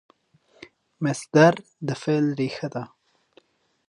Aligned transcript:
مصدر 1.03 1.53
د 1.87 1.89
فعل 2.01 2.25
ریښه 2.39 2.67
ده. 2.73 2.83